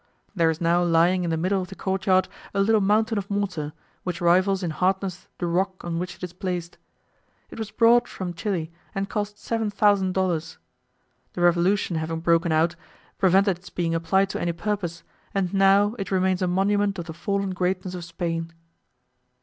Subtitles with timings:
[0.33, 3.71] There is now lying in the middle of the courtyard a little mountain of mortar,
[4.01, 6.79] which rivals in hardness the rock on which it is placed.
[7.51, 10.57] It was brought from Chile, and cost 7000 dollars.
[11.33, 12.75] The revolution having broken out,
[13.19, 15.03] prevented its being applied to any purpose,
[15.35, 18.51] and now it remains a monument of the fallen greatness of Spain.